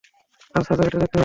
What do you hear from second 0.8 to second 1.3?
দেখতে হবে।